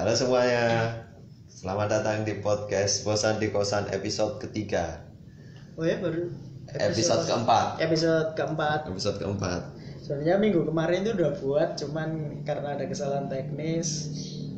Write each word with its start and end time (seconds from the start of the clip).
Halo 0.00 0.16
semuanya, 0.16 0.96
selamat 1.52 1.92
datang 1.92 2.24
di 2.24 2.40
podcast 2.40 3.04
Bosan 3.04 3.36
di 3.36 3.52
Kosan 3.52 3.84
episode 3.92 4.40
ketiga, 4.40 5.04
Oh 5.76 5.84
ya 5.84 6.00
baru 6.00 6.24
episode 6.72 7.28
keempat, 7.28 7.84
episode 7.84 8.32
keempat. 8.32 8.88
episode 8.88 9.20
keempat. 9.20 9.60
Sebenarnya 10.00 10.40
minggu 10.40 10.64
kemarin 10.64 11.04
itu 11.04 11.12
udah 11.20 11.36
buat, 11.44 11.76
cuman 11.76 12.40
karena 12.48 12.80
ada 12.80 12.88
kesalahan 12.88 13.28
teknis, 13.28 14.08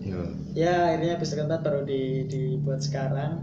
Yo. 0.06 0.30
ya 0.54 0.94
akhirnya 0.94 1.18
episode 1.18 1.42
keempat 1.42 1.66
baru 1.66 1.90
di, 1.90 2.22
dibuat 2.30 2.78
sekarang. 2.78 3.42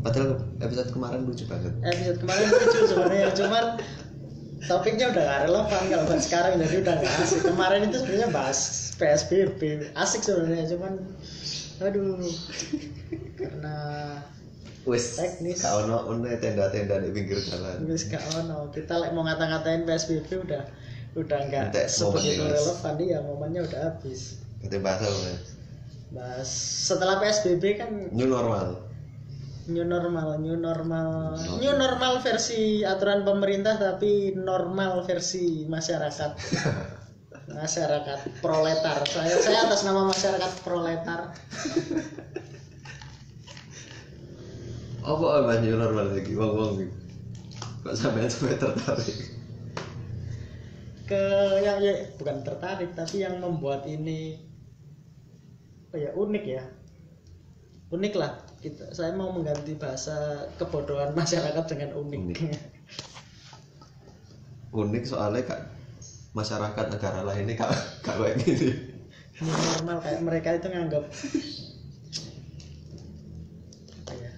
Padahal 0.00 0.40
episode 0.64 0.88
kemarin 0.88 1.28
lucu 1.28 1.44
banget. 1.44 1.76
Episode 1.84 2.24
kemarin 2.24 2.46
lucu 2.48 2.78
sebenarnya, 2.88 3.28
cuman 3.36 3.64
topiknya 4.66 5.14
udah 5.14 5.22
gak 5.22 5.40
relevan 5.46 5.82
kalau 5.86 6.04
buat 6.10 6.22
sekarang 6.22 6.52
jadi 6.58 6.76
udah 6.82 6.94
gak 6.98 7.14
asik. 7.22 7.40
Kemarin 7.46 7.80
itu 7.86 7.96
sebenarnya 8.02 8.28
bahas 8.34 8.58
PSBB, 8.98 9.60
asik 9.94 10.22
sebenarnya, 10.26 10.74
cuman 10.74 10.92
aduh 11.78 12.18
karena 13.38 13.76
Wes, 14.82 15.20
Teknis. 15.20 15.60
kau 15.62 15.84
no 15.84 16.10
une 16.10 16.32
tenda-tenda 16.40 16.98
di 16.98 17.12
pinggir 17.12 17.38
jalan. 17.44 17.86
wis 17.86 18.08
gak 18.08 18.24
ono 18.34 18.72
kita 18.72 18.98
like 18.98 19.12
mau 19.14 19.22
ngata-ngatain 19.22 19.84
PSBB 19.84 20.48
udah 20.48 20.64
udah 21.14 21.38
nggak 21.50 21.86
sebegitu 21.86 22.42
relevan 22.46 22.94
iya 22.98 23.18
momennya 23.20 23.68
udah 23.68 23.80
habis 23.94 24.40
Kita 24.58 24.82
bahas 24.82 25.06
apa? 25.06 25.12
Mas? 25.12 25.42
bahas 26.08 26.48
setelah 26.88 27.20
PSBB 27.20 27.62
kan 27.78 27.90
New 28.16 28.26
normal. 28.32 28.87
New 29.68 29.84
normal 29.84 30.40
new 30.40 30.56
normal 30.56 31.36
new 31.60 31.74
normal 31.76 32.24
versi 32.24 32.82
aturan 32.82 33.22
pemerintah 33.22 33.76
tapi 33.76 34.32
normal 34.34 35.04
versi 35.04 35.68
masyarakat 35.68 36.30
masyarakat 37.60 38.18
proletar 38.44 39.04
saya 39.08 39.36
saya 39.40 39.68
atas 39.68 39.84
nama 39.84 40.08
masyarakat 40.08 40.52
proletar 40.64 41.20
Apa 45.08 45.40
apa 45.40 45.64
new 45.64 45.72
normal 45.72 46.12
lagi? 46.12 46.36
Wong 46.36 46.52
wong. 46.52 46.84
Kok 47.80 47.96
sampai 47.96 48.28
sampai 48.28 48.60
tertarik? 48.60 49.38
ke 51.08 51.24
yang 51.64 51.80
ya 51.80 52.04
bukan 52.20 52.44
tertarik 52.44 52.92
tapi 52.92 53.24
yang 53.24 53.40
membuat 53.40 53.88
ini 53.88 54.36
apa 55.88 55.96
ya 55.96 56.10
unik 56.12 56.44
ya 56.44 56.62
unik 57.88 58.14
lah 58.20 58.32
kita 58.60 58.92
saya 58.92 59.16
mau 59.16 59.32
mengganti 59.32 59.72
bahasa 59.78 60.48
kebodohan 60.60 61.14
masyarakat 61.16 61.64
dengan 61.70 61.90
unik, 61.96 62.20
Unik. 62.20 62.38
Unik 64.72 65.04
soalnya 65.08 65.42
kak 65.48 65.60
masyarakat 66.36 66.86
negara 66.92 67.20
lain 67.24 67.48
ini 67.48 67.54
kak 67.56 67.70
kak 68.04 68.16
kayak 68.20 68.36
gini. 68.44 68.70
Normal 69.40 70.02
kayak 70.02 70.20
mereka 70.26 70.48
itu 70.58 70.66
nganggap 70.68 71.04
ya 74.18 74.32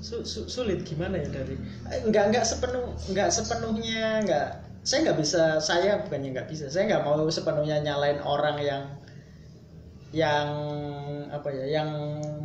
su- 0.00 0.24
su- 0.24 0.48
sulit 0.48 0.82
gimana 0.88 1.20
ya 1.20 1.28
dari 1.28 1.54
eh, 1.92 2.00
nggak 2.08 2.24
nggak 2.32 2.44
sepenuh 2.48 2.96
nggak 3.12 3.28
sepenuhnya 3.30 4.24
nggak 4.24 4.46
saya 4.82 4.98
nggak 5.04 5.18
bisa 5.20 5.42
saya 5.60 6.00
bukannya 6.02 6.28
nggak 6.34 6.48
bisa 6.48 6.72
saya 6.72 6.88
nggak 6.88 7.04
mau 7.04 7.20
sepenuhnya 7.28 7.84
nyalain 7.84 8.18
orang 8.24 8.56
yang 8.64 8.84
yang 10.10 10.48
apa 11.30 11.48
ya 11.54 11.64
yang 11.82 11.90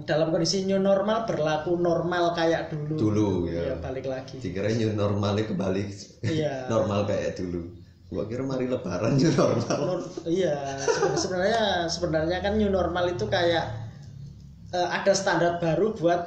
dalam 0.05 0.29
kondisi 0.29 0.63
new 0.63 0.77
normal 0.77 1.25
berlaku 1.25 1.75
normal 1.75 2.31
kayak 2.31 2.69
dulu 2.69 2.93
Dulu, 2.95 3.29
ya. 3.49 3.73
ya 3.73 3.75
balik 3.81 4.05
lagi 4.05 4.37
Dikira 4.37 4.69
new 4.71 4.93
normalnya 4.93 5.49
kembali 5.49 5.81
iya 6.25 6.65
normal 6.71 7.09
kayak 7.09 7.35
dulu. 7.35 7.61
Gua 8.05 8.23
kira 8.29 8.45
mari 8.45 8.69
lebaran 8.69 9.17
new 9.17 9.33
normal. 9.33 10.05
Iya 10.29 10.77
seben- 10.79 11.17
sebenarnya 11.17 11.61
sebenarnya 11.89 12.37
kan 12.39 12.53
new 12.55 12.69
normal 12.69 13.09
itu 13.09 13.25
kayak 13.25 13.65
eh, 14.71 14.87
ada 14.87 15.13
standar 15.17 15.57
baru 15.57 15.97
buat 15.97 16.21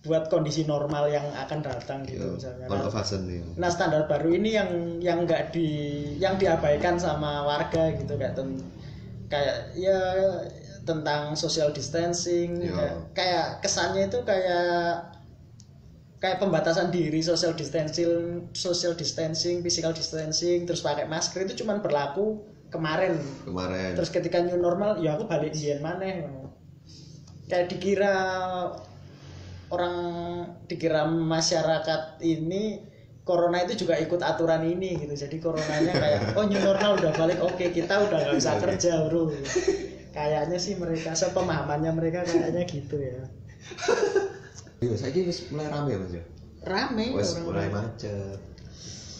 buat 0.00 0.32
kondisi 0.32 0.64
normal 0.64 1.12
yang 1.12 1.28
akan 1.36 1.60
datang 1.60 2.08
gitu 2.08 2.24
Yo, 2.24 2.32
misalnya 2.40 2.64
ono 2.72 2.88
nah, 2.88 3.04
nih. 3.04 3.38
nah, 3.60 3.68
standar 3.68 4.08
baru 4.08 4.32
ini 4.32 4.56
yang 4.56 4.70
yang 4.96 5.28
nggak 5.28 5.52
di 5.52 5.68
yang 6.16 6.40
diabaikan 6.40 6.96
sama 6.96 7.44
warga 7.44 7.92
gitu 7.92 8.16
kayak 8.16 8.32
ten- 8.32 8.64
kayak 9.28 9.76
ya 9.76 10.00
tentang 10.90 11.38
social 11.38 11.70
distancing 11.70 12.58
Yo. 12.58 12.74
kayak, 12.74 12.94
kayak 13.14 13.46
kesannya 13.62 14.10
itu 14.10 14.18
kayak 14.26 15.14
kayak 16.20 16.36
pembatasan 16.36 16.92
diri 16.92 17.24
social 17.24 17.56
distancing 17.56 18.44
social 18.52 18.92
distancing 18.92 19.64
physical 19.64 19.96
distancing 19.96 20.68
terus 20.68 20.84
pakai 20.84 21.08
masker 21.08 21.48
itu 21.48 21.64
cuman 21.64 21.80
berlaku 21.80 22.44
kemarin. 22.70 23.18
Kemarin. 23.42 23.96
terus 23.98 24.12
ketika 24.12 24.44
new 24.44 24.60
normal 24.60 25.00
ya 25.00 25.16
aku 25.18 25.26
balik 25.26 25.56
dian 25.56 25.82
maneh. 25.82 26.28
Kayak 27.50 27.66
dikira 27.72 28.14
orang 29.72 29.96
dikira 30.70 31.08
masyarakat 31.08 32.22
ini 32.22 32.84
corona 33.26 33.62
itu 33.66 33.86
juga 33.86 33.98
ikut 33.98 34.22
aturan 34.22 34.62
ini 34.68 35.00
gitu. 35.00 35.14
Jadi 35.16 35.40
coronanya 35.42 35.92
kayak 35.96 36.20
oh 36.38 36.44
new 36.46 36.60
normal 36.60 37.00
udah 37.00 37.12
balik 37.16 37.40
oke 37.42 37.64
kita 37.72 37.96
udah 37.96 38.18
nggak 38.28 38.36
bisa 38.38 38.52
kerja 38.60 38.92
bro 39.08 39.32
kayaknya 40.10 40.58
sih 40.58 40.74
mereka 40.76 41.14
sepemahamannya 41.14 41.92
mereka 41.94 42.26
kayaknya 42.26 42.62
gitu 42.66 42.96
ya. 42.98 43.22
Yo, 44.84 44.96
saya 44.96 45.12
wis 45.12 45.52
mulai 45.52 45.68
rame 45.68 45.92
mas 46.00 46.12
ya. 46.16 46.24
rame 46.60 47.04
Wes 47.12 47.36
orang 47.36 47.44
mulai 47.44 47.68
macet. 47.72 48.40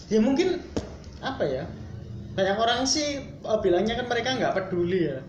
ya 0.08 0.20
mungkin 0.20 0.60
apa 1.20 1.44
ya? 1.44 1.64
Banyak 2.36 2.56
orang 2.56 2.80
sih 2.88 3.20
eh, 3.20 3.58
bilangnya 3.60 4.00
kan 4.00 4.06
mereka 4.08 4.36
nggak 4.40 4.56
peduli 4.56 5.08
ya. 5.08 5.20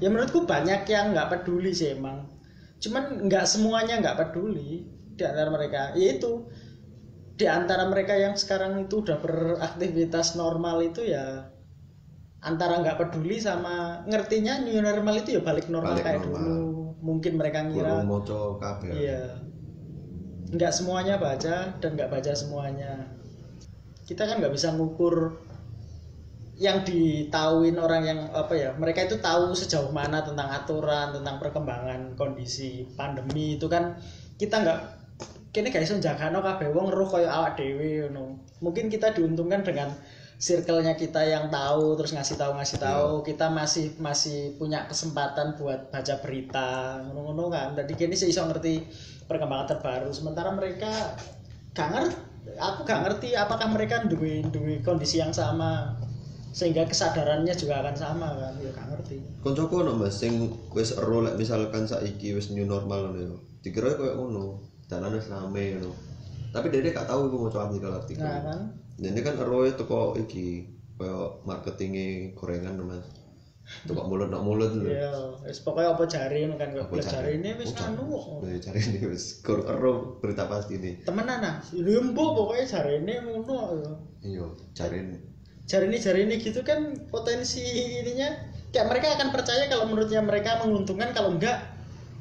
Ya 0.00 0.08
menurutku 0.12 0.44
banyak 0.44 0.84
yang 0.88 1.12
nggak 1.12 1.28
peduli 1.32 1.72
sih 1.72 1.96
emang. 1.96 2.28
Cuman 2.80 3.28
nggak 3.28 3.44
semuanya 3.48 4.00
nggak 4.00 4.16
peduli 4.16 4.84
di 5.16 5.22
antara 5.24 5.48
mereka. 5.52 5.92
Yaitu 5.96 6.48
di 7.36 7.44
antara 7.44 7.84
mereka 7.88 8.16
yang 8.16 8.32
sekarang 8.32 8.88
itu 8.88 9.04
udah 9.04 9.20
beraktivitas 9.20 10.40
normal 10.40 10.80
itu 10.80 11.04
ya 11.04 11.52
antara 12.46 12.78
nggak 12.78 12.94
peduli 12.94 13.42
sama 13.42 14.06
ngertinya 14.06 14.62
new 14.62 14.78
normal 14.78 15.18
itu 15.18 15.34
ya 15.34 15.42
balik 15.42 15.66
normal 15.66 15.98
Balik 15.98 16.06
kayak 16.06 16.22
normal. 16.22 16.38
dulu 16.38 16.58
mungkin 17.02 17.32
mereka 17.34 17.66
ngira 17.66 18.00
Kurang 18.00 18.06
moco 18.06 18.40
kabel. 18.62 18.94
Iya. 18.94 19.22
Nggak 20.54 20.72
semuanya 20.72 21.14
baca 21.18 21.74
dan 21.82 21.90
nggak 21.98 22.10
baca 22.10 22.32
semuanya. 22.38 23.10
Kita 24.06 24.22
kan 24.30 24.38
nggak 24.38 24.54
bisa 24.54 24.70
ngukur 24.78 25.42
yang 26.56 26.86
ditauin 26.86 27.76
orang 27.76 28.02
yang 28.06 28.20
apa 28.32 28.56
ya 28.56 28.70
mereka 28.80 29.04
itu 29.04 29.20
tahu 29.20 29.52
sejauh 29.52 29.92
mana 29.92 30.24
tentang 30.24 30.48
aturan 30.48 31.12
tentang 31.12 31.36
perkembangan 31.36 32.16
kondisi 32.16 32.88
pandemi 32.96 33.60
itu 33.60 33.68
kan 33.68 34.00
kita 34.40 34.64
nggak 34.64 34.80
kini 35.52 35.72
gak 35.72 35.84
iso 35.84 35.96
jagano 36.00 36.44
kabeh 36.44 36.68
wong 36.68 36.92
roh 36.92 37.08
koyo 37.08 37.28
awak 37.32 37.56
dhewe 37.56 38.04
ngono. 38.08 38.36
Mungkin 38.60 38.92
kita 38.92 39.16
diuntungkan 39.16 39.64
dengan 39.64 39.88
circle-nya 40.36 41.00
kita 41.00 41.24
yang 41.24 41.48
tahu 41.48 41.96
terus 41.96 42.12
ngasih 42.12 42.36
tahu 42.36 42.52
ngasih 42.60 42.76
tahu 42.76 43.24
kita 43.24 43.48
masih 43.48 43.96
masih 43.96 44.52
punya 44.60 44.84
kesempatan 44.84 45.56
buat 45.56 45.88
baca 45.88 46.14
berita 46.20 47.00
ngono-ngono 47.08 47.48
kan. 47.48 47.68
Jadi 47.72 47.92
kini 47.96 48.12
sih 48.12 48.28
iso 48.28 48.44
ngerti 48.44 48.84
perkembangan 49.24 49.76
terbaru 49.76 50.12
sementara 50.12 50.52
mereka 50.52 51.16
gak 51.74 51.88
ngerti 51.92 52.16
aku 52.54 52.80
gak 52.86 53.00
ngerti 53.02 53.28
apakah 53.34 53.68
mereka 53.74 54.06
duwe 54.06 54.44
duwe 54.48 54.78
kondisi 54.80 55.18
yang 55.18 55.34
sama 55.34 55.98
sehingga 56.54 56.88
kesadarannya 56.88 57.52
juga 57.52 57.84
akan 57.84 57.96
sama 57.98 58.28
kan 58.32 58.54
ya 58.62 58.70
gak 58.72 58.86
ngerti 58.94 59.18
Koncoku 59.44 59.84
ono 59.84 59.92
Mas 59.98 60.16
sing 60.16 60.48
wis 60.72 60.94
ero 60.96 61.20
lek 61.20 61.36
misalkan 61.36 61.84
saiki 61.84 62.32
wis 62.32 62.48
new 62.54 62.64
normal 62.64 63.10
ngono 63.10 63.18
yo. 63.20 63.36
Dikira 63.60 63.98
koyo 63.98 64.16
ngono. 64.16 64.62
Dalan 64.88 65.18
wis 65.18 65.28
rame 65.28 65.76
ngono. 65.76 65.92
Tapi 66.54 66.72
dia 66.72 66.94
gak 66.94 67.10
tahu 67.10 67.28
iku 67.28 67.36
maca 67.46 67.68
artikel-artikel. 67.68 68.24
nah 68.24 68.40
kan 68.40 68.60
Jadi 68.96 69.18
kan 69.20 69.36
ero 69.36 69.60
teko 69.68 70.16
iki 70.16 70.64
koyo 70.96 71.44
marketinge 71.44 72.32
gorengan 72.32 72.80
Mas. 72.80 73.04
Teko 73.84 74.06
mulut 74.06 74.30
nok 74.30 74.42
mulut 74.46 74.72
lho. 74.78 74.86
ya 74.88 75.10
wis 75.42 75.58
pokoknya 75.60 75.98
apa 75.98 76.04
jari 76.06 76.46
kan 76.54 76.70
kok 76.70 76.86
Apa 76.86 77.02
jari 77.02 77.42
ini 77.42 77.50
wis 77.58 77.74
Oh, 77.74 77.82
anu 77.82 78.04
Nah, 78.40 78.54
cari 78.62 78.78
ini 78.78 79.00
wis 79.10 79.42
kur 79.42 79.66
ero 79.66 80.16
berita 80.22 80.46
pasti 80.46 80.78
nih. 80.78 81.02
temenan 81.02 81.42
ah. 81.42 81.54
Limbo 81.74 82.30
pokoknya 82.32 82.64
jari 82.64 83.02
ini 83.02 83.14
ngono 83.20 83.58
Iya, 84.22 84.46
cari 84.72 85.02
jari 85.66 85.86
ini. 85.90 85.98
Jari 85.98 86.20
ini 86.30 86.34
gitu 86.38 86.62
kan 86.62 86.94
potensi 87.10 87.62
ininya. 88.00 88.30
Kayak 88.70 88.86
mereka 88.86 89.06
akan 89.18 89.28
percaya 89.34 89.66
kalau 89.66 89.90
menurutnya 89.90 90.22
mereka 90.22 90.62
menguntungkan 90.62 91.10
kalau 91.10 91.34
enggak 91.34 91.58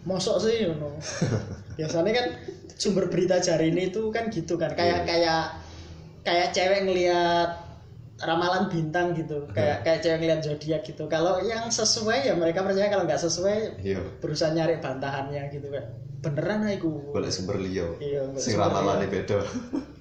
mosok 0.01 0.41
sih 0.41 0.65
ngono. 0.65 0.97
Biasanya 1.77 2.11
kan 2.11 2.25
sumber 2.73 3.05
berita 3.07 3.37
jari 3.37 3.69
ini 3.69 3.93
itu 3.93 4.09
kan 4.09 4.33
gitu 4.33 4.57
kan. 4.57 4.73
Kayak 4.73 5.05
kayak 5.05 5.64
kayak 6.25 6.51
cewek 6.51 6.89
ngelihat 6.89 7.61
ramalan 8.25 8.67
bintang 8.67 9.13
gitu. 9.13 9.45
Kayak 9.53 9.85
kayak 9.85 9.99
cewek 10.01 10.17
ngelihat 10.25 10.41
zodiak 10.41 10.81
gitu. 10.83 11.05
Kalau 11.05 11.39
yang 11.45 11.69
sesuai 11.69 12.27
ya 12.27 12.33
mereka 12.33 12.65
percaya 12.65 12.89
kalau 12.89 13.05
nggak 13.05 13.21
sesuai 13.21 13.85
iya. 13.85 14.01
berusaha 14.19 14.51
nyari 14.51 14.81
bantahannya 14.81 15.53
gitu 15.53 15.69
kan 15.69 15.85
beneran 16.25 16.65
aku 16.65 17.13
golek 17.13 17.29
sumber 17.29 17.61
liyo 17.61 18.01
Iya, 18.01 18.33
sing 18.41 18.57
sumber 18.57 18.73
ramalane 18.73 19.05
beda. 19.05 19.45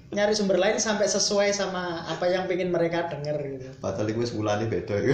Nyari 0.09 0.33
sumber 0.33 0.57
lain 0.57 0.81
sampai 0.81 1.05
sesuai 1.05 1.53
sama 1.53 2.01
apa 2.09 2.25
yang 2.25 2.49
pengen 2.49 2.73
mereka 2.73 3.05
denger 3.11 3.37
gitu. 3.45 3.67
Padahal 3.77 4.09
iku 4.09 4.25
wis 4.25 4.33
mulane 4.33 4.65
beda 4.65 4.95
iku. 4.97 5.13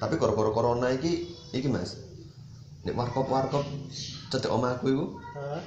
Tapi 0.00 0.14
gara-gara 0.16 0.50
corona 0.54 0.88
iki 0.88 1.28
iki 1.52 1.68
mas. 1.68 2.00
Nek 2.88 2.96
warkop 2.96 3.28
warkop 3.28 3.64
cedek 4.32 4.48
omahku 4.48 4.86
iku 4.88 5.04
Hah? 5.36 5.60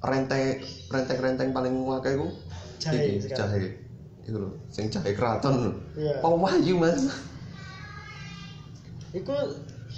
renteng 0.00 0.64
renteng 0.88 1.18
renteng 1.20 1.48
paling 1.52 1.74
akeh 2.00 2.16
iku 2.16 2.32
Jahe 2.80 3.20
iki, 3.20 3.28
jahe 3.30 3.76
iku 4.24 4.36
lho 4.40 4.50
sing 4.72 4.88
jahe 4.88 5.12
keraton 5.12 5.54
lho 5.60 5.70
Iya. 6.00 6.24
Pawayu 6.24 6.74
mas? 6.80 7.12
Itu 9.12 9.34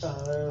eh, 0.02 0.50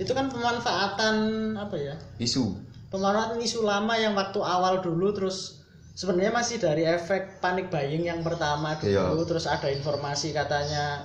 itu 0.00 0.12
kan 0.12 0.26
pemanfaatan 0.28 1.16
apa 1.56 1.76
ya? 1.76 1.94
Isu. 2.18 2.56
Pemanfaatan 2.90 3.38
isu 3.40 3.62
lama 3.62 3.94
yang 3.94 4.12
waktu 4.18 4.40
awal 4.42 4.82
dulu 4.82 5.14
terus 5.14 5.62
sebenarnya 5.94 6.32
masih 6.32 6.56
dari 6.58 6.88
efek 6.88 7.38
panik 7.38 7.68
buying 7.68 8.08
yang 8.08 8.20
pertama 8.24 8.74
dulu 8.80 8.88
Iya. 8.90 9.24
terus 9.28 9.44
ada 9.46 9.68
informasi 9.68 10.32
katanya 10.32 11.04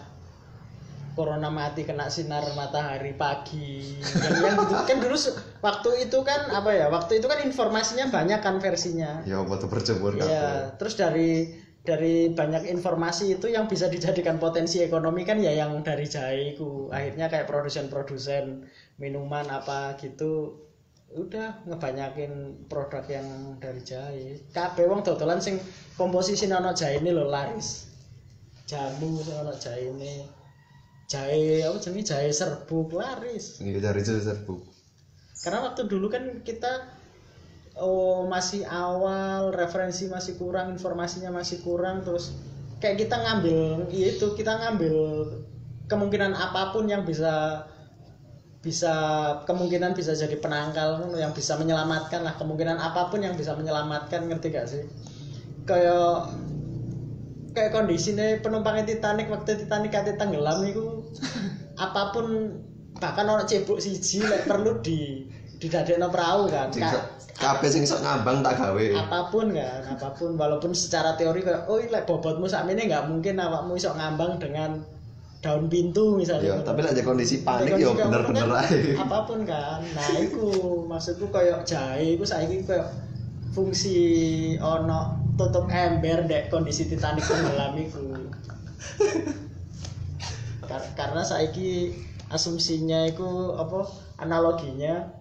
corona 1.16 1.48
mati 1.48 1.88
kena 1.88 2.12
sinar 2.12 2.44
matahari 2.54 3.16
pagi. 3.16 3.98
Yang, 4.04 4.36
yang 4.44 4.56
gitu. 4.60 4.76
Kan 4.84 4.98
dulu 5.00 5.18
waktu 5.64 5.90
itu 6.06 6.18
kan 6.28 6.52
apa 6.52 6.70
ya 6.76 6.92
waktu 6.92 7.24
itu 7.24 7.28
kan 7.32 7.40
informasinya 7.42 8.12
banyak 8.12 8.40
kan 8.44 8.60
versinya. 8.60 9.24
Ya 9.24 9.42
waktu 9.42 9.66
berjemur 9.72 10.20
ya 10.20 10.76
terus 10.76 11.00
dari 11.00 11.64
dari 11.86 12.34
banyak 12.34 12.66
informasi 12.66 13.38
itu 13.38 13.48
yang 13.48 13.70
bisa 13.70 13.88
dijadikan 13.88 14.42
potensi 14.42 14.82
ekonomi 14.82 15.22
kan 15.22 15.38
ya 15.38 15.54
yang 15.54 15.86
dari 15.86 16.10
jahe 16.10 16.58
ku 16.58 16.90
akhirnya 16.90 17.30
kayak 17.30 17.46
produsen-produsen 17.46 18.66
minuman 18.98 19.46
apa 19.48 19.94
gitu 20.02 20.66
udah 21.14 21.62
ngebanyakin 21.70 22.66
produk 22.68 23.06
yang 23.08 23.56
dari 23.62 23.86
jahe 23.86 24.42
kabeh 24.52 24.90
wong 24.90 25.06
dodolan 25.06 25.40
sing 25.40 25.62
komposisi 25.96 26.50
ono 26.50 26.74
jahe 26.74 27.00
ini 27.00 27.14
lho 27.14 27.30
laris. 27.30 27.88
Jamu 28.66 29.22
sing 29.22 29.38
ono 29.38 29.54
jahe 29.54 29.94
ini 29.94 30.26
jahe 31.06 31.66
apa 31.66 31.78
jenenge? 31.82 32.06
Jahe 32.10 32.30
serbuk 32.34 32.94
laris 32.94 33.62
ini 33.62 33.78
dari 33.78 34.02
itu 34.02 34.18
serbu. 34.18 34.56
Karena 35.46 35.62
waktu 35.70 35.86
dulu 35.86 36.10
kan 36.10 36.42
kita 36.42 36.90
oh 37.76 38.26
masih 38.26 38.64
awal 38.66 39.52
referensi 39.52 40.08
masih 40.08 40.40
kurang 40.40 40.72
informasinya 40.72 41.30
masih 41.30 41.60
kurang 41.60 42.08
terus 42.08 42.32
kayak 42.80 43.04
kita 43.04 43.20
ngambil 43.20 43.88
ya 43.92 44.16
itu 44.16 44.32
kita 44.36 44.56
ngambil 44.64 44.96
kemungkinan 45.92 46.32
apa 46.34 46.72
pun 46.72 46.88
yang 46.88 47.04
bisa 47.04 47.68
bisa 48.66 48.94
kemungkinan 49.46 49.94
bisa 49.94 50.18
jadi 50.18 50.34
penangkal 50.42 51.14
yang 51.14 51.30
bisa 51.38 51.54
menyelamatkan 51.54 52.26
lah 52.26 52.34
kemungkinan 52.34 52.82
apa 52.82 53.14
pun 53.14 53.22
yang 53.22 53.38
bisa 53.38 53.54
menyelamatkan 53.54 54.26
ngerti 54.26 54.48
gak 54.50 54.66
sih? 54.66 54.82
Kayak 55.70 56.34
kayak 57.56 57.72
kondisinya 57.72 58.44
penumpangnya 58.44 58.84
Titanic 58.84 59.32
waktu 59.32 59.64
Titanic 59.64 59.96
kate 59.96 60.20
tenggelam 60.20 60.60
itu 60.68 61.08
apa 61.80 62.12
pun 62.12 62.52
bahkan 63.00 63.28
orang 63.28 63.48
cebok 63.48 63.80
siji 63.80 64.24
lek 64.24 64.44
perlu 64.48 64.84
di 64.84 65.24
didadekno 65.60 66.12
perahu 66.12 66.52
kan. 66.52 66.68
Sok- 66.72 67.16
kabeh 67.36 67.68
sing 67.68 67.84
sok 67.84 68.04
ngambang 68.04 68.40
tak 68.44 68.60
gawe. 68.60 68.86
Apa 68.96 69.20
pun 69.28 69.52
kan 69.52 69.84
apa 69.88 70.08
pun 70.16 70.40
walaupun 70.40 70.72
secara 70.72 71.20
teori 71.20 71.44
kayak 71.44 71.68
oh 71.68 71.80
lek 71.80 72.08
bobotmu 72.08 72.48
sakmene 72.48 72.88
nggak 72.88 73.08
mungkin 73.12 73.40
awakmu 73.40 73.76
iso 73.76 73.92
ngambang 73.92 74.40
dengan 74.40 74.80
daun 75.44 75.68
pintu 75.68 76.16
misalnya. 76.16 76.60
Ya 76.60 76.64
tapi 76.64 76.84
lek 76.84 77.04
kondisi 77.04 77.44
panik 77.44 77.76
ya 77.76 77.92
bener-bener 77.92 78.48
kan, 78.52 78.64
ae. 78.68 78.96
apa 78.96 79.18
pun 79.28 79.44
kan. 79.44 79.84
Nah 79.96 80.10
iku 80.20 80.48
maksudku 80.88 81.28
kayak 81.32 81.68
jahe 81.68 82.16
iku 82.16 82.24
saiki 82.24 82.64
kayak 82.64 82.88
fungsi 83.52 84.00
ono 84.60 85.25
tutup 85.36 85.68
ember 85.68 86.24
dek 86.26 86.48
kondisi 86.48 86.88
Titanic 86.88 87.28
tenggelam 87.28 87.76
iku 87.76 88.04
Kar- 90.66 90.92
karena 90.98 91.22
saiki 91.22 91.94
asumsinya 92.34 93.06
iku 93.06 93.54
apa 93.54 93.86
analoginya 94.18 95.14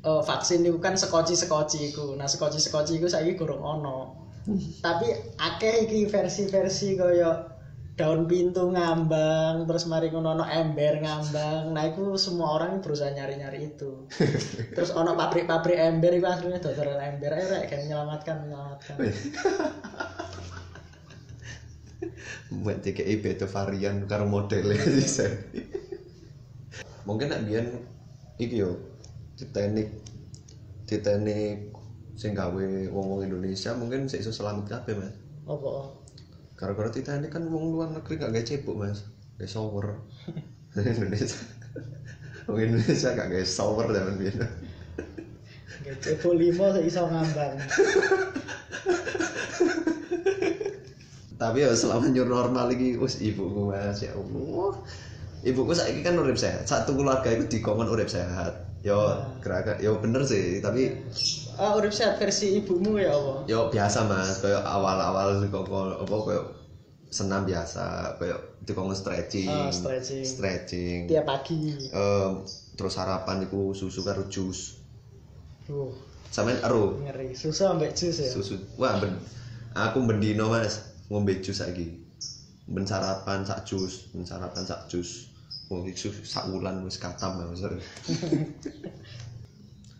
eh, 0.00 0.22
vaksin 0.24 0.64
itu 0.64 0.80
kan 0.80 0.96
sekoci 0.96 1.36
sekoci 1.36 1.92
iku. 1.92 2.16
Nah 2.16 2.24
sekoci 2.24 2.56
sekoci 2.56 2.98
iku 2.98 3.06
saiki 3.06 3.36
gurung 3.36 3.60
ono. 3.60 4.16
Tapi 4.82 5.12
akeh 5.38 5.86
iki 5.86 6.10
versi-versi 6.10 6.98
kaya 6.98 7.51
daun 7.92 8.24
pintu 8.24 8.72
ngambang 8.72 9.68
terus 9.68 9.84
mari 9.84 10.08
ngono 10.08 10.40
ono 10.40 10.44
ember 10.48 11.04
ngambang. 11.04 11.76
Nah 11.76 11.84
itu 11.92 12.16
semua 12.16 12.56
orang 12.56 12.80
berusaha 12.80 13.12
nyari-nyari 13.12 13.68
itu. 13.76 14.08
Terus 14.76 14.96
ono 14.96 15.12
pabrik-pabrik 15.12 15.76
ember 15.76 16.16
itu 16.16 16.24
aslinya 16.24 16.56
dodolan 16.56 17.16
ember. 17.16 17.36
Ayo 17.36 17.46
rek 17.52 17.68
kan 17.68 17.84
menyelamatkan 17.84 18.36
menyelamatkan. 18.48 18.96
Buat 22.52 22.84
TKI 22.84 23.14
beda 23.20 23.44
varian 23.48 24.08
karo 24.08 24.24
modelnya 24.24 24.80
bisa. 24.88 25.28
Mungkin 27.04 27.28
nek 27.28 27.44
biyen 27.44 27.66
iki 28.40 28.64
yo 28.64 28.80
Titanic 29.36 29.92
Titanic 30.88 31.72
sing 32.16 32.32
gawe 32.32 32.68
wong-wong 32.92 33.24
Indonesia 33.24 33.72
mungkin 33.76 34.08
sik 34.08 34.24
iso 34.24 34.32
selamat 34.32 34.80
kabeh 34.80 34.94
Mas. 34.96 35.16
Apa 35.48 36.01
gara-gara 36.62 36.94
Titanic 36.94 37.34
kan 37.34 37.42
wong 37.50 37.74
luar 37.74 37.90
negeri 37.90 38.22
gak 38.22 38.30
gawe 38.30 38.46
cebok 38.46 38.78
Mas. 38.78 39.02
Gawe 39.34 39.50
shower. 39.50 39.98
Indonesia. 40.78 41.42
Wong 42.46 42.62
Indonesia 42.62 43.10
gak 43.18 43.34
gawe 43.34 43.42
shower 43.42 43.90
zaman 43.90 44.14
biyen. 44.14 44.46
Cebo 45.98 46.38
limo 46.38 46.70
sik 46.70 46.86
iso 46.86 47.02
ngambang. 47.10 47.58
Tapi 51.42 51.66
ya 51.66 51.74
selama 51.74 52.06
new 52.06 52.22
normal 52.22 52.70
lagi 52.70 52.94
wis 52.94 53.18
ibuku 53.18 53.74
mas. 53.74 53.98
Ya 53.98 54.14
Allah. 54.14 54.78
Ibuku 55.42 55.74
saiki 55.74 56.06
kan 56.06 56.14
urip 56.14 56.38
sehat. 56.38 56.70
Satu 56.70 56.94
keluarga 56.94 57.26
itu 57.34 57.50
dikongkon 57.58 57.90
urip 57.90 58.06
sehat. 58.06 58.62
Yo 58.86 59.18
gerakan 59.42 59.82
yo 59.82 59.98
bener 59.98 60.22
sih. 60.22 60.62
Tapi 60.62 60.94
ah 61.60 61.76
urip 61.76 61.92
sehat 61.92 62.16
versi 62.16 62.56
ibumu 62.56 62.96
ya 62.96 63.12
apa 63.12 63.44
yo 63.44 63.68
biasa 63.68 64.08
mas. 64.08 64.40
Kayak 64.40 64.64
awal-awal 64.64 65.42
dikongkon 65.44 66.00
apa 66.00 66.16
kayak 66.24 66.44
senam 67.12 67.44
biasa. 67.44 68.16
Kayak 68.16 68.40
dikongkon 68.64 68.96
stretching. 68.96 69.48
Ah, 69.50 69.68
stretching. 69.68 70.24
stretching. 70.24 70.98
Tiap 71.10 71.24
pagi. 71.28 71.92
Em, 71.92 72.32
terus 72.72 72.92
sarapan 72.96 73.44
iku 73.44 73.76
susu 73.76 74.00
karo 74.00 74.24
jus. 74.32 74.80
Duh, 75.68 75.92
sampean 76.32 76.58
ero 76.64 76.96
ngeri. 77.04 77.36
Susu 77.36 77.68
ambek 77.68 77.92
jus 77.92 78.16
ya? 78.16 78.30
Susu. 78.32 78.56
Wah 78.80 78.96
ben 78.96 79.20
aku 79.76 80.00
bendino 80.04 80.48
mas 80.48 80.80
ngombe 81.12 81.36
jus 81.44 81.60
lagi 81.60 81.92
ben 82.64 82.88
sarapan 82.88 83.44
sak 83.44 83.68
jus 83.68 84.08
ben 84.16 84.24
sarapan 84.24 84.64
sak 84.64 84.88
jus. 84.88 85.28
Wong 85.72 85.88
iki 85.88 86.12
sak 86.20 86.52
wulan 86.52 86.84
wis 86.84 87.00
katam 87.00 87.40
mas 87.40 87.64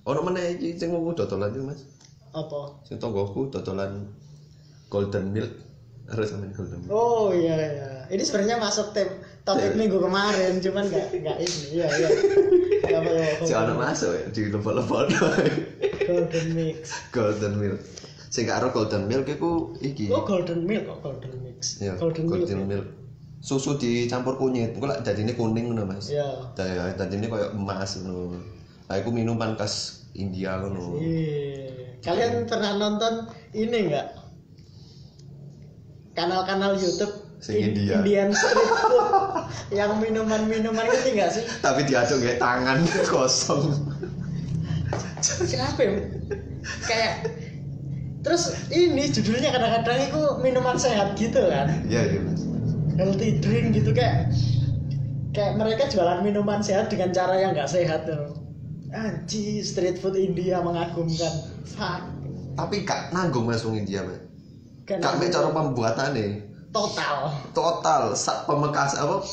ono 0.03 0.21
meneh 0.23 0.55
iki 0.55 0.75
sing 0.75 0.91
mau 0.91 1.11
dodolan 1.11 1.51
iki 1.51 1.63
mas 1.63 1.81
apa 2.33 2.81
sing 2.83 2.97
tonggoku 2.97 3.49
dodolan 3.49 4.09
golden 4.89 5.31
milk 5.31 5.53
harus 6.07 6.29
sampean 6.29 6.51
golden 6.53 6.79
milk 6.81 6.91
Oh 6.91 7.31
iya 7.31 7.57
iya. 7.57 7.89
Ini 8.11 8.21
sebenarnya 8.21 8.59
masuk 8.59 8.93
tem 8.93 9.09
topik 9.43 9.73
Iya. 9.73 9.79
minggu 9.79 9.97
kemarin, 9.97 10.61
cuman 10.61 10.85
nggak 10.85 11.07
nggak 11.17 11.37
ini. 11.39 11.61
Iya 11.73 11.87
iya. 11.89 12.09
Ya? 12.83 12.99
si 13.41 13.55
ono 13.55 13.79
masuk 13.79 14.11
ya 14.11 14.27
di 14.29 14.51
lepot-lepot 14.51 15.07
Golden 16.03 16.47
mix. 16.53 16.93
golden 17.09 17.55
milk 17.57 17.81
sing 18.27 18.45
karo 18.45 18.69
golden 18.69 19.07
milk 19.07 19.25
iku 19.25 19.73
iki 19.79 20.11
Oh 20.11 20.27
golden 20.27 20.67
milk 20.67 20.85
kok 20.85 20.99
golden 21.01 21.41
mix. 21.41 21.79
ya 21.79 21.95
golden, 21.95 22.27
golden 22.27 22.67
milk. 22.67 22.85
milk 22.85 22.87
susu 23.39 23.75
dicampur 23.75 24.35
kunyit 24.35 24.75
engko 24.75 24.87
lek 24.87 25.01
dadine 25.01 25.33
kuning 25.33 25.71
ngono 25.71 25.87
mas 25.87 26.11
Ya. 26.11 26.27
Daya 26.53 26.91
tadi 26.93 27.17
ini 27.17 27.27
kayak 27.27 27.55
emas 27.55 27.97
ngono. 27.97 28.43
Lah 28.93 29.01
iku 29.01 29.09
minuman 29.09 29.57
khas 29.57 30.05
India 30.13 30.61
ngono. 30.61 31.01
Iya. 31.01 31.97
Kalian 32.05 32.45
pernah 32.45 32.77
nonton 32.77 33.25
ini 33.57 33.89
nggak? 33.89 34.07
Kanal-kanal 36.13 36.77
YouTube 36.77 37.25
Sing 37.41 37.57
In- 37.57 37.73
India. 37.73 38.05
Indian 38.05 38.37
street 38.37 38.69
food 38.85 39.09
yang 39.81 39.97
minuman-minuman 39.97 40.85
itu 40.93 41.09
nggak 41.17 41.31
sih? 41.33 41.41
Tapi 41.65 41.89
diaduk 41.89 42.21
kayak 42.21 42.37
tangan 42.37 42.85
kosong. 43.09 43.81
Kenapa 45.49 45.81
ya? 45.81 45.91
Kayak 46.85 47.15
terus 48.21 48.53
ini 48.69 49.09
judulnya 49.09 49.57
kadang-kadang 49.57 49.99
itu 50.05 50.21
minuman 50.45 50.77
sehat 50.77 51.17
gitu 51.19 51.43
kan 51.49 51.67
Iya 51.89 52.13
iya 52.13 52.21
mas. 52.23 52.45
healthy 52.95 53.41
drink 53.43 53.75
gitu 53.75 53.91
kayak 53.91 54.31
kayak 55.35 55.59
mereka 55.59 55.91
jualan 55.91 56.23
minuman 56.23 56.63
sehat 56.63 56.87
dengan 56.87 57.11
cara 57.11 57.35
yang 57.35 57.51
nggak 57.51 57.67
sehat 57.67 58.07
tuh 58.07 58.42
anji 58.93 59.65
street 59.65 59.99
food 59.99 60.17
India 60.17 60.61
mengagumkan. 60.61 61.33
Fuck. 61.65 62.03
Tapi 62.53 62.85
gak 62.85 63.17
nanggung 63.17 63.49
mas 63.49 63.65
wong 63.65 63.81
India 63.81 64.05
mas. 64.05 64.21
Mek 64.87 65.33
cara 65.33 65.49
pembuatannya 65.51 66.45
total. 66.69 67.33
Total 67.57 68.13
sak 68.13 68.45
pemekas 68.45 68.97
apa? 69.01 69.25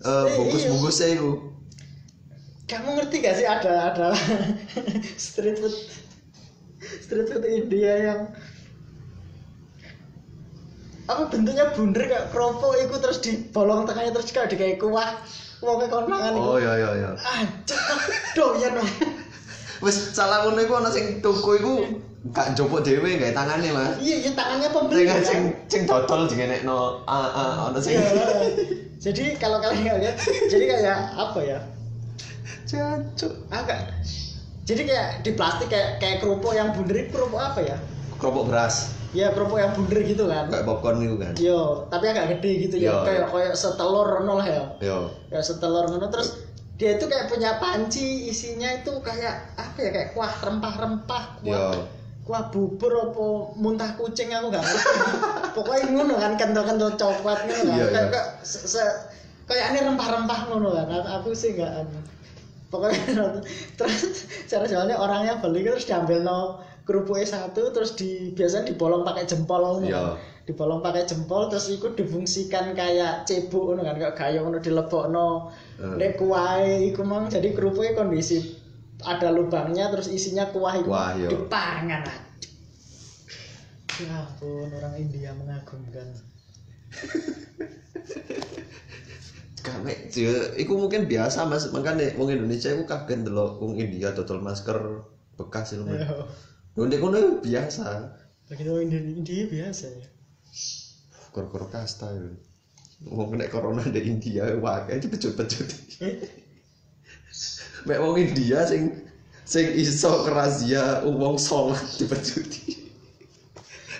Eh 0.00 0.26
bungkus-bungkusnya 0.38 1.18
itu 1.18 1.50
kamu 2.70 2.88
ngerti 3.02 3.16
gak 3.18 3.34
sih 3.34 3.46
ada 3.50 3.90
ada 3.90 4.08
street 5.18 5.58
food 5.58 5.74
street 7.02 7.26
food 7.26 7.42
India 7.42 7.92
yang 7.98 8.20
apa 11.10 11.26
bentuknya 11.26 11.74
bunder 11.74 12.06
kayak 12.06 12.30
kerupuk 12.30 12.78
itu 12.78 12.94
terus 13.02 13.18
di 13.18 13.42
bolong 13.50 13.90
tengahnya 13.90 14.14
terus 14.14 14.30
kayak 14.30 14.54
kayak 14.54 14.78
kuah 14.78 15.18
wongnya 15.60 15.86
konangan 15.86 16.32
itu 16.32 16.40
Oh 16.40 16.56
iya 16.56 16.72
iya 16.74 16.90
iya. 16.96 17.10
doyan 18.32 18.72
dong 18.74 18.90
Wis 19.80 20.12
salah 20.12 20.44
ngono 20.44 20.60
iku 20.60 20.76
ana 20.76 20.88
sing 20.88 21.20
tuku 21.20 21.56
iku 21.56 21.72
gak 22.28 22.52
njopok 22.52 22.84
dhewe 22.84 23.16
gawe 23.16 23.32
tangane, 23.32 23.72
Mas. 23.72 23.96
iya 23.96 24.16
iya 24.20 24.30
tangannya 24.32 24.68
Sing 24.68 24.76
pembeli 24.76 25.02
kan? 25.08 25.20
sing 25.24 25.40
sing 25.66 25.82
dodol 25.84 26.28
jenekno 26.28 27.00
ah 27.04 27.28
ah 27.28 27.52
ana 27.68 27.80
sing 27.80 27.96
Iya. 27.96 28.44
jadi 29.00 29.40
kalau 29.40 29.56
kalian 29.56 29.96
lihat 29.96 30.16
jadi 30.46 30.64
kayak 30.68 30.98
apa 31.16 31.40
ya 31.40 31.58
jancuk. 32.64 33.32
agak 33.48 33.88
jadi 34.68 34.82
kayak 34.84 35.08
di 35.24 35.32
plastik 35.32 35.72
kayak 35.72 35.96
kayak 35.96 36.20
kerupuk 36.20 36.52
yang 36.52 36.70
bunder 36.70 37.08
kerupuk 37.08 37.40
apa 37.40 37.60
ya 37.64 37.76
Kerupuk 38.20 38.52
beras, 38.52 38.92
ya 39.10 39.26
kerupuk 39.30 39.58
yang 39.58 39.74
bunder 39.74 40.00
gitu 40.00 40.24
kan 40.24 40.46
kayak 40.46 40.62
popcorn 40.62 40.98
itu 41.00 41.16
kan. 41.16 41.32
yo 41.34 41.82
tapi 41.86 42.04
agak 42.06 42.38
gede 42.38 42.52
gitu 42.64 42.74
ya 42.78 43.02
kayak 43.02 43.26
kayak 43.26 43.54
setelur 43.54 44.06
ngono 44.18 44.38
lah 44.38 44.46
ya 44.46 44.62
Yo. 44.80 44.98
kayak 45.26 45.42
setelur 45.42 45.84
ngono 45.86 46.06
terus 46.08 46.38
dia 46.74 46.94
itu 46.94 47.04
kayak 47.04 47.26
punya 47.26 47.58
panci 47.58 48.30
isinya 48.30 48.70
itu 48.72 48.92
kayak 49.00 49.52
apa 49.54 49.78
ya 49.78 49.90
kayak 49.90 50.08
kuah 50.10 50.30
rempah-rempah 50.30 51.42
kuah 51.42 51.74
Yo. 51.74 51.82
kuah 52.22 52.46
bubur 52.48 52.92
apa 53.02 53.24
muntah 53.54 53.90
kucing 53.94 54.30
aku 54.30 54.46
nggak 54.48 54.62
ngerti 54.62 54.94
pokoknya 55.58 55.84
ngono 55.90 56.14
kan 56.14 56.32
kental-kental 56.34 56.90
coklat 56.94 57.38
ngono 57.42 57.66
kan 57.66 57.74
Iya, 57.74 57.86
kayak 57.86 57.98
iya. 57.98 58.08
kayak 58.08 58.28
se, 58.40 58.58
se- 58.64 58.98
kayak 59.44 59.74
ini 59.74 59.78
rempah-rempah 59.82 60.40
ngono 60.46 60.70
kan 60.70 60.86
aku, 61.18 61.34
sih 61.34 61.58
nggak 61.58 61.82
anu. 61.82 61.98
pokoknya 62.70 63.42
terus 63.74 63.98
cara 64.46 64.62
jualnya 64.62 64.94
orangnya 64.94 65.42
beli 65.42 65.66
terus 65.66 65.82
diambil 65.82 66.22
no 66.22 66.62
kerupuknya 66.90 67.22
satu 67.22 67.70
terus 67.70 67.94
di 67.94 68.34
biasanya 68.34 68.74
dibolong 68.74 69.06
pakai 69.06 69.22
jempol 69.22 69.78
Iya. 69.86 70.18
kan. 70.18 70.18
dibolong 70.42 70.82
pakai 70.82 71.06
jempol 71.06 71.46
terus 71.46 71.70
ikut 71.70 71.94
difungsikan 71.94 72.74
kayak 72.74 73.22
cebok 73.22 73.78
kan 73.78 73.94
kayak 73.94 74.18
gayung 74.18 74.50
ngono 74.50 74.58
dilebokno 74.58 75.54
Hmm. 75.78 75.94
nek 75.94 76.18
kuahe 76.18 76.90
iku 76.90 77.06
mang 77.06 77.30
jadi 77.30 77.54
kerupuknya 77.54 77.94
kondisi 77.94 78.42
ada 79.06 79.30
lubangnya 79.30 79.86
terus 79.94 80.10
isinya 80.10 80.50
kuah 80.50 80.74
itu 80.76 80.90
Kuah, 80.90 81.14
iya. 81.14 81.30
dipangan 81.30 82.02
aja. 82.02 82.26
Ya 84.00 84.16
ampun, 84.26 84.68
orang 84.74 84.96
India 84.98 85.30
mengagumkan. 85.32 86.08
Kame, 89.60 89.92
je, 90.08 90.56
iku 90.56 90.72
mungkin 90.80 91.04
biasa 91.04 91.44
mas, 91.44 91.68
makanya 91.68 92.16
wong 92.16 92.32
Indonesia 92.32 92.72
iku 92.72 92.88
kaget 92.88 93.28
delok 93.28 93.60
wong 93.60 93.76
India 93.76 94.08
dodol 94.16 94.40
masker 94.40 95.04
bekas 95.36 95.76
itu 95.76 95.84
Ndek 96.78 97.00
kono 97.02 97.42
biasa. 97.42 97.86
Bagi 98.46 98.66
orang 98.66 98.94
India, 98.94 99.46
biasa 99.46 99.86
ya. 99.90 100.06
Kor-kor 101.30 101.70
kasta 101.70 102.10
itu. 102.14 102.34
Wong 103.10 103.38
nek 103.38 103.48
corona 103.48 103.80
di 103.86 104.00
India 104.04 104.44
wah 104.60 104.84
kayak 104.84 105.08
pecut-pecut. 105.08 105.70
Mek 107.88 107.98
wong 108.02 108.20
India 108.20 108.60
sing 108.68 108.92
sing 109.46 109.72
iso 109.72 110.26
kerazia 110.26 111.00
wong 111.06 111.40
sholat 111.40 111.80
dipecuti. 111.96 112.76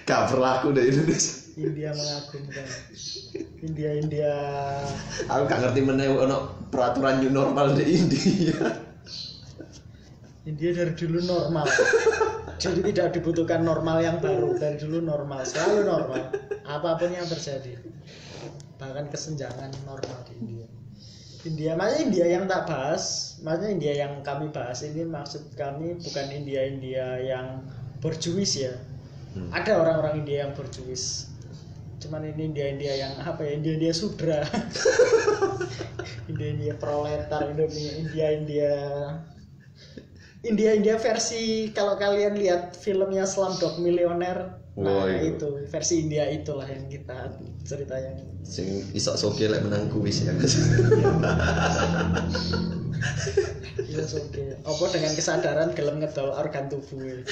Gak 0.04 0.34
berlaku 0.34 0.74
di 0.74 0.90
Indonesia. 0.90 1.34
India 1.56 1.90
mengagumkan. 1.94 2.66
India 3.62 3.90
India. 3.98 4.34
Aku 5.30 5.42
gak 5.46 5.60
ngerti 5.64 5.80
meneh 5.86 6.06
ono 6.10 6.66
peraturan 6.68 7.22
new 7.22 7.32
normal 7.32 7.72
di 7.78 7.84
India. 7.88 8.58
India 10.44 10.70
dari 10.74 10.92
dulu 10.98 11.18
normal. 11.24 11.66
Jadi 12.60 12.92
tidak 12.92 13.16
dibutuhkan 13.16 13.64
normal 13.64 14.04
yang 14.04 14.20
baru. 14.20 14.52
Dari 14.60 14.76
dulu 14.76 15.00
normal, 15.00 15.48
selalu 15.48 15.88
normal. 15.88 16.28
Apa 16.68 17.00
pun 17.00 17.08
yang 17.08 17.24
terjadi. 17.24 17.80
Bahkan 18.76 19.08
kesenjangan 19.08 19.72
normal 19.88 20.18
di 20.28 20.32
India. 20.36 20.68
India, 21.40 21.72
maksudnya 21.72 22.04
India 22.04 22.26
yang 22.36 22.44
tak 22.44 22.68
bahas, 22.68 23.36
maksudnya 23.40 23.70
India 23.72 23.92
yang 24.04 24.12
kami 24.20 24.52
bahas 24.52 24.84
ini 24.84 25.08
maksud 25.08 25.56
kami 25.56 25.96
bukan 25.96 26.26
India 26.28 26.68
India 26.68 27.16
yang 27.16 27.64
berjuis 28.04 28.60
ya. 28.60 28.76
Hmm. 29.32 29.48
Ada 29.48 29.80
orang-orang 29.80 30.20
India 30.20 30.44
yang 30.44 30.52
berjuis. 30.52 31.32
Cuman 31.96 32.28
ini 32.28 32.52
India 32.52 32.68
India 32.68 32.92
yang 32.92 33.12
apa 33.24 33.40
ya? 33.40 33.56
India 33.56 33.72
India 33.80 33.92
sudra. 33.96 34.44
India 36.30 36.48
India 36.52 36.72
proletar, 36.76 37.56
Indonesia 37.56 37.92
India 37.96 38.26
India 38.36 38.72
India 40.40 40.72
India 40.72 40.96
versi 40.96 41.68
kalau 41.76 42.00
kalian 42.00 42.40
lihat 42.40 42.72
filmnya 42.76 43.28
Slumdog 43.28 43.76
Millionaire 43.80 44.56
nah 44.80 45.04
itu 45.10 45.68
versi 45.68 46.08
India 46.08 46.24
itulah 46.30 46.64
yang 46.64 46.88
kita 46.88 47.36
ceritanya 47.68 48.30
Sing 48.40 48.80
iso 48.96 49.12
soge 49.20 49.44
lek 49.46 49.60
menang 49.60 49.92
kuis 49.92 50.24
ya. 50.24 50.32
Iya 53.80 54.04
oke. 54.06 54.44
Apa 54.60 54.84
dengan 54.92 55.12
kesadaran 55.16 55.72
gelem 55.72 56.04
ngedol 56.04 56.30
organ 56.36 56.68
tubuh. 56.68 57.24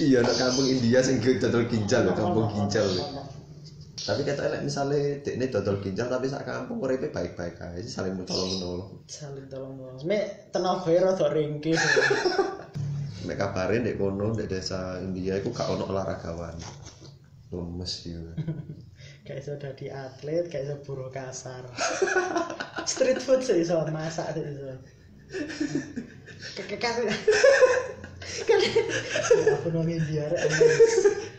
Iya 0.00 0.24
nek 0.24 0.36
kampung 0.40 0.66
India 0.68 1.00
sing 1.04 1.20
dodol 1.20 1.68
ginjal 1.68 2.08
kampung 2.16 2.48
ginjal. 2.56 2.88
Tapi 4.00 4.24
kata 4.24 4.48
lek 4.48 4.64
misale 4.64 5.20
dekne 5.20 5.52
dodol 5.52 5.76
ginjal 5.84 6.08
tapi 6.08 6.24
sak 6.24 6.48
kampung 6.48 6.80
uripe 6.80 7.12
baik-baik 7.12 7.60
ae 7.60 7.84
saling 7.84 8.16
menolong-menolong. 8.16 9.04
Saling 9.04 9.46
tolong 9.52 9.76
tolong. 9.76 10.00
Me 10.08 10.48
tenaga 10.48 10.88
rada 10.88 11.26
ringkih. 11.28 11.76
Nek 13.28 13.36
kabare 13.36 13.76
ndek 13.84 14.00
kono 14.00 14.32
ndek 14.32 14.48
desa 14.48 14.96
India 15.04 15.36
iku 15.36 15.52
gak 15.52 15.68
ono 15.68 15.84
olahragawan. 15.84 16.56
Lemes 17.52 17.92
yo. 18.08 18.24
Kayak 19.28 19.38
iso 19.44 19.52
dadi 19.60 19.86
atlet, 19.92 20.48
kayak 20.48 20.64
iso 20.64 20.74
buruh 20.80 21.12
kasar. 21.12 21.68
Street 22.90 23.20
food 23.20 23.44
sih 23.44 23.60
iso 23.60 23.84
masak 23.92 24.32
sih 24.32 24.44
iso. 24.48 24.80
Kakek 26.56 26.80
kakek. 26.80 27.12
Kan 28.48 28.58
ya 29.44 29.52
aku 29.60 29.68
nang 29.68 29.84
India 29.84 30.24
rek. 30.32 30.40
amazed. 30.40 31.29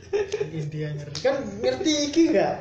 India 0.51 0.87
ngerti. 0.91 1.17
Kan 1.19 1.35
ngerti 1.59 1.91
iki 2.05 2.21
enggak? 2.29 2.55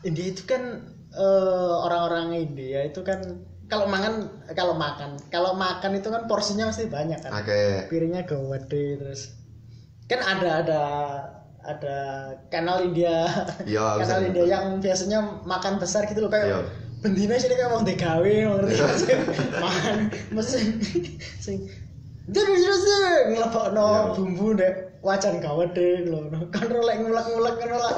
India 0.00 0.26
itu 0.28 0.42
kan 0.44 0.62
eh, 1.10 1.74
orang-orang 1.80 2.36
India 2.38 2.84
itu 2.84 3.02
kan 3.02 3.18
kalau 3.66 3.84
makan 3.84 4.30
kalau 4.54 4.72
makan 4.74 5.18
kalau 5.28 5.52
makan 5.52 5.92
itu 5.94 6.08
kan 6.08 6.24
porsinya 6.24 6.68
pasti 6.68 6.88
banyak 6.88 7.20
kan 7.20 7.32
Akeh 7.34 7.84
piringnya 7.86 8.24
gede 8.24 8.96
terus 8.96 9.34
kan 10.06 10.22
ada 10.22 10.64
ada 10.64 10.82
ada 11.60 11.98
kanal 12.48 12.80
India 12.80 13.28
Iya, 13.66 13.86
kanal. 14.00 14.24
India 14.24 14.44
yang 14.46 14.64
biasanya 14.78 15.20
makan 15.44 15.76
besar 15.76 16.08
gitu 16.08 16.24
loh 16.24 16.32
kayak 16.32 16.48
Iya. 16.48 16.60
bendina 16.98 17.36
sih 17.36 17.46
kayak 17.46 17.68
mau 17.68 17.84
degawe 17.84 18.24
ngerti 18.24 18.72
gak 18.74 18.94
sih? 18.96 19.16
makan 19.54 19.96
mesti 20.32 20.58
sing 21.36 21.58
terus 22.24 22.56
terus 22.56 22.82
ngelebokno 23.28 23.84
Iya. 23.84 24.00
bumbu 24.16 24.48
dek 24.56 24.74
wajan 25.02 25.38
gawat 25.38 25.72
deh 25.74 26.06
loh 26.10 26.26
kan 26.50 26.66
rolek 26.66 26.96
ngulek-ngulek 27.02 27.54
kan 27.60 27.70
lah 27.76 27.96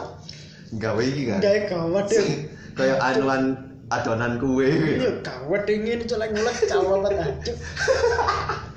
gawe 0.77 1.03
iki 1.03 1.23
kan. 1.27 1.41
gawe 1.43 1.59
gawat 1.67 2.07
deh 2.07 2.29
Kayak 2.71 2.99
anuan 3.03 3.59
adonan 3.91 4.39
kue. 4.39 4.71
Iya, 4.71 5.11
gawat 5.27 5.67
dingin 5.67 6.07
colek 6.07 6.31
ngulek 6.31 6.57
cawal 6.71 7.03
banget 7.03 7.27
aja. 7.27 7.55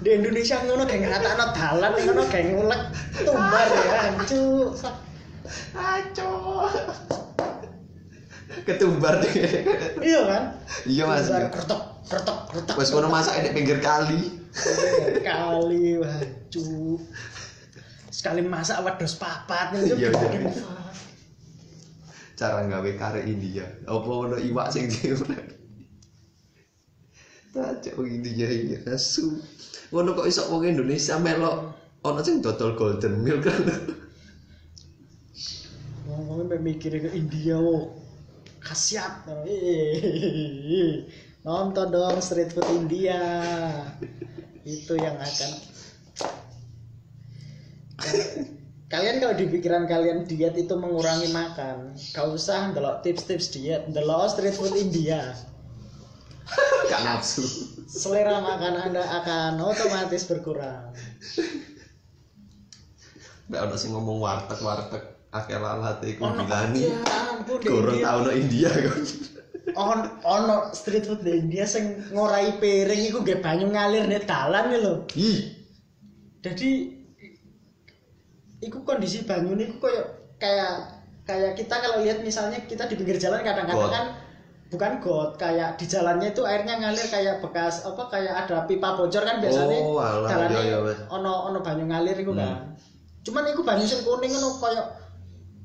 Di 0.02 0.10
Indonesia 0.18 0.58
ngono 0.66 0.84
kayak 0.90 1.08
ngatakno 1.08 1.46
dalan 1.54 1.92
ngono 2.02 2.24
kayak 2.28 2.48
ngulek 2.52 2.82
tumbar 3.22 3.68
ya 3.70 3.98
ancu. 4.10 4.46
Aco. 5.78 6.34
Ketumbar 8.66 9.22
deh. 9.22 9.34
Iya 10.02 10.22
kan? 10.26 10.44
Iya 10.90 11.04
Mas. 11.06 11.30
Tumbar 11.30 11.46
kretok 11.54 11.82
kretok 12.10 12.40
kretok. 12.50 12.76
Wes 12.76 12.90
kono 12.90 13.08
masak 13.14 13.46
di 13.46 13.50
pinggir 13.54 13.78
kali. 13.80 14.42
kali 15.22 16.02
ancu. 16.02 16.98
Sekali 18.14 18.46
masak 18.46 18.86
wedhus 18.86 19.18
papat 19.18 19.74
nih. 19.74 19.98
Iya, 19.98 20.14
iya. 20.14 20.54
Cara 22.38 22.62
gawe 22.70 22.92
kare 22.94 23.26
India. 23.26 23.66
Apa 23.90 24.06
ono 24.06 24.38
iwak 24.38 24.70
sing 24.70 24.86
diurek. 24.86 25.58
Tajak 27.50 27.98
wong 27.98 28.10
India 28.10 28.46
iki 28.46 28.86
asu. 28.86 29.42
Ngono 29.90 30.14
kok 30.14 30.30
iso 30.30 30.46
wong 30.54 30.62
Indonesia 30.70 31.18
melok 31.18 31.74
ono 32.06 32.22
sing 32.22 32.38
dodol 32.46 32.78
golden 32.78 33.26
milk 33.26 33.50
kan. 33.50 33.62
Sampai 36.06 36.62
mikir 36.62 36.94
ke 37.02 37.10
India 37.18 37.58
wo. 37.58 37.98
Khasiat. 38.62 39.26
Nonton 41.42 41.88
dong 41.90 42.22
street 42.22 42.54
food 42.54 42.70
India. 42.78 43.18
Itu 44.62 44.94
yang 45.02 45.18
akan 45.18 45.73
kalian 48.88 49.18
kalau 49.18 49.34
di 49.34 49.46
pikiran 49.48 49.84
kalian 49.86 50.24
diet 50.24 50.54
itu 50.54 50.74
mengurangi 50.74 51.32
makan 51.32 51.98
gak 52.14 52.28
usah 52.28 52.70
ndelok 52.70 53.02
tips-tips 53.02 53.50
diet 53.50 53.90
ndelok 53.90 54.30
street 54.30 54.54
food 54.54 54.76
India 54.76 55.34
Gak 56.92 57.02
nafsu. 57.02 57.42
selera 57.88 58.38
makan 58.38 58.74
anda 58.78 59.02
akan 59.02 59.58
otomatis 59.60 60.28
berkurang 60.28 60.92
Nek 63.44 63.60
ono 63.60 63.76
sing 63.76 63.92
ngomong 63.92 64.18
warteg-warteg 64.20 65.04
akeh 65.30 65.58
lalate 65.58 66.06
iku 66.10 66.26
Ono 66.26 66.42
bilani. 66.42 66.80
ya 66.88 66.96
ampun 67.28 67.58
di 67.60 67.68
Gorong 67.68 67.98
India. 67.98 68.08
tau 68.08 68.20
no 68.22 68.32
India 68.32 68.70
kan. 68.72 69.02
on 69.74 70.00
ono 70.22 70.56
street 70.72 71.04
food 71.04 71.22
di 71.22 71.34
India 71.34 71.66
sing 71.66 71.84
ngorai 72.14 72.56
piring 72.58 73.02
iku 73.04 73.20
nggih 73.20 73.42
banyu 73.42 73.68
ngalir 73.68 74.06
nek 74.06 74.24
dalan 74.24 74.70
iki 74.70 74.80
lho. 74.80 74.94
Ih, 75.18 75.40
Jadi 76.40 76.70
iku 78.64 78.80
kondisi 78.88 79.28
banyu 79.28 79.60
niku 79.60 79.84
koyo 79.84 80.04
kayak 80.40 81.04
kayak 81.24 81.56
kita 81.56 81.76
kalau 81.80 82.04
lihat 82.04 82.20
misalnya 82.24 82.60
kita 82.68 82.88
di 82.88 82.96
pinggir 83.00 83.16
jalan 83.20 83.44
kadang-kadang 83.44 83.92
kan 83.92 84.06
bukan 84.68 84.92
got 84.98 85.38
kayak 85.38 85.78
di 85.78 85.86
jalannya 85.86 86.34
itu 86.34 86.42
airnya 86.42 86.82
ngalir 86.82 87.06
kayak 87.06 87.46
bekas 87.46 87.86
apa 87.86 88.10
kayak 88.10 88.34
ada 88.34 88.66
pipa 88.66 88.98
bocor 88.98 89.22
kan 89.22 89.38
biasanya 89.38 89.78
Oh, 89.86 90.02
alah, 90.02 90.26
jalannya 90.26 90.62
iya, 90.66 90.78
iya, 90.82 90.94
ono 91.14 91.54
ono 91.54 91.60
banyu 91.62 91.86
ngalir 91.86 92.18
iku 92.18 92.34
Hmm. 92.34 92.42
kan. 92.42 92.58
Cuman 93.24 93.44
iku 93.54 93.62
banyu 93.62 93.86
sing 93.86 94.02
kuning 94.02 94.34
ngono 94.34 94.58
koyo 94.58 94.82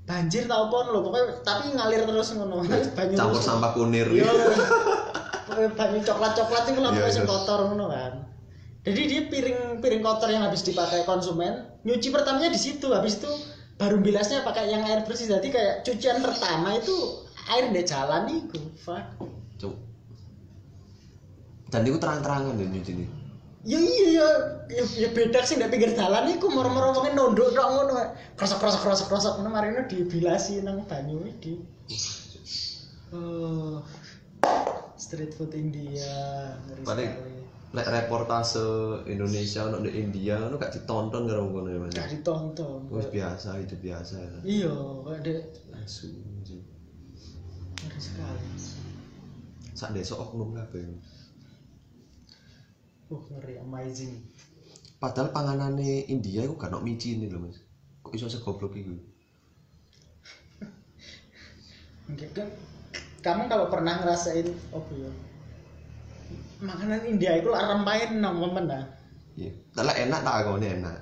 banjir 0.05 0.45
tau 0.45 0.69
apa 0.69 0.93
lho 0.93 1.01
pokoknya 1.05 1.41
tapi 1.41 1.73
ngalir 1.73 2.05
terus 2.05 2.37
ngono. 2.37 2.61
banyu 2.99 3.15
campur 3.17 3.41
sampah 3.41 3.73
kunir. 3.73 4.07
Iya. 4.13 4.29
Banyu 5.75 5.99
coklat-coklat 6.05 6.65
itu 6.69 6.81
lah 6.85 6.93
Iya, 6.93 7.01
pokoknya 7.03 7.23
iya. 7.25 7.31
kotor 7.33 7.61
ngono 7.73 7.87
kan. 7.89 8.13
Jadi 8.89 9.03
dia 9.05 9.23
piring 9.29 9.85
piring 9.85 10.01
kotor 10.01 10.33
yang 10.33 10.49
habis 10.49 10.65
dipakai 10.65 11.05
konsumen, 11.05 11.69
nyuci 11.85 12.09
pertamanya 12.09 12.49
di 12.49 12.57
situ, 12.57 12.89
habis 12.89 13.21
itu 13.21 13.29
baru 13.77 14.01
bilasnya 14.01 14.41
pakai 14.49 14.73
yang 14.73 14.81
air 14.89 15.05
bersih. 15.05 15.29
Jadi 15.29 15.53
kayak 15.53 15.85
cucian 15.85 16.25
pertama 16.25 16.73
itu 16.81 16.97
air 17.53 17.69
di 17.69 17.85
jalan. 17.85 18.49
Fuck. 18.81 19.05
Cuk. 19.61 19.77
Dan 21.69 21.85
itu 21.85 22.01
terang-terangan 22.01 22.57
ya 22.57 22.65
nyuci 22.65 22.93
ini. 22.97 23.07
Ya 23.69 23.77
iya 23.77 24.09
ya, 24.17 24.29
ya, 24.73 24.85
ya 24.97 25.09
beda 25.13 25.45
sih 25.45 25.61
di 25.61 25.69
pinggir 25.69 25.93
jalan 25.93 26.33
iku 26.33 26.49
moro-moro 26.49 26.97
wong 26.97 27.13
nondok 27.13 27.53
tok 27.53 27.69
ngono. 27.69 28.17
Krosok-krosok 28.41 28.81
krosok-krosok 28.81 29.33
ngono 29.37 29.53
marine 29.53 29.85
dibilasi 29.85 30.65
nang 30.65 30.89
banyu 30.89 31.29
iki. 31.29 31.61
Oh. 33.09 33.81
Street 35.01 35.33
food 35.33 35.57
India. 35.57 36.05
Paling. 36.85 37.09
Lek 37.69 37.85
reportase 37.85 38.65
Indonesia 39.05 39.69
ono 39.69 39.85
di 39.85 39.93
India 40.01 40.41
ono 40.41 40.57
gak 40.57 40.73
ditonton 40.73 41.29
karo 41.29 41.53
ngono 41.53 41.69
ya 41.69 41.79
Mas. 41.85 41.93
gak 41.93 42.09
ditonton. 42.17 42.89
Wis 42.89 43.13
biasa 43.13 43.61
itu 43.61 43.77
biasa. 43.77 44.17
Iya, 44.41 44.73
kayak 45.05 45.21
dek 45.21 45.41
Asu. 45.77 46.09
ngeri 47.79 48.01
sekali. 48.01 48.49
Sak 49.77 49.93
desa 49.93 50.17
oknum 50.17 50.57
kabeh. 50.57 50.81
Uh, 53.13 53.23
ngeri 53.37 53.61
amazing. 53.61 54.17
Padahal 54.97 55.31
panganane 55.31 56.09
India 56.09 56.49
iku 56.49 56.57
gak 56.57 56.73
ono 56.73 56.81
micin 56.81 57.21
lho 57.29 57.37
Mas. 57.37 57.61
Kok 58.01 58.17
iso 58.17 58.33
segoblok 58.33 58.81
iku? 58.81 58.97
Oke, 62.09 62.25
kan 62.33 62.49
kamu 63.21 63.53
kalau 63.53 63.69
pernah 63.69 64.01
ngerasain 64.01 64.49
apa 64.73 64.93
ya? 64.97 65.13
Makanan 66.59 67.07
India 67.07 67.39
itu 67.39 67.49
lah 67.55 67.71
rempain 67.71 68.19
nang 68.19 68.35
momen 68.35 68.67
nah. 68.67 68.83
Iya. 69.39 69.55
Lah 69.79 69.95
enak 69.95 70.21
tak 70.27 70.35
akone 70.43 70.67
enak. 70.67 70.97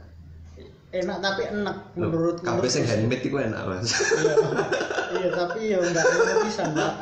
Enak 0.92 1.18
tapi 1.20 1.42
enak 1.48 1.76
Loh, 1.96 2.08
menurut 2.08 2.36
kabeh 2.44 2.68
sing 2.68 2.84
handmade 2.84 3.24
iku 3.24 3.40
enak 3.40 3.60
Mas. 3.68 3.90
iya, 3.92 4.34
iya 5.12 5.28
tapi 5.32 5.60
ya 5.72 5.78
enggak 5.80 6.04
enggak 6.04 6.38
bisa 6.46 6.62
enggak 6.72 6.94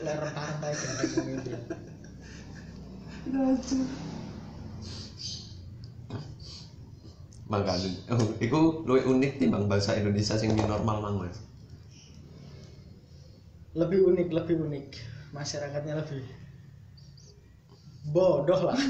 lek 0.00 0.16
rempah-rempah 0.16 0.70
gendeng 0.72 1.10
wong 1.12 1.28
India. 1.28 1.58
Makanya, 7.50 7.90
oh, 8.14 8.30
iku 8.38 8.86
luwih 8.86 9.04
unik 9.10 9.42
timbang 9.42 9.66
bahasa 9.66 9.98
Indonesia 9.98 10.38
sing 10.38 10.54
normal 10.54 11.02
mang 11.02 11.16
Mas. 11.18 11.42
Lebih 13.74 14.06
unik, 14.06 14.28
lebih 14.30 14.56
unik. 14.62 14.86
Masyarakatnya 15.34 15.98
lebih 15.98 16.39
bodoh 18.04 18.60
lah. 18.72 18.78